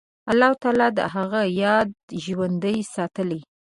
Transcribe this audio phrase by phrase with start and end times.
[0.31, 1.89] الله تعالی د هغه یاد
[2.23, 3.41] ژوندی ساتلی.